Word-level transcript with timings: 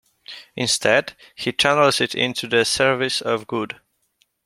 Instead, 0.55 1.13
he 1.35 1.51
channels 1.53 2.01
it 2.01 2.15
into 2.15 2.47
the 2.47 2.65
service 2.65 3.21
of 3.21 3.45
good. 3.45 3.79